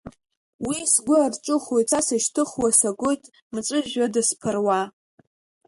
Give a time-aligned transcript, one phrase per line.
[0.67, 4.81] Уи сгәы арҿыхоит са сышьҭыхуа, сагоит мҵәыжәҩада сԥыруа.